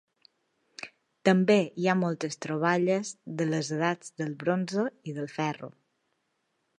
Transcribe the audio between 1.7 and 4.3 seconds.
hi ha moltes troballes de les edats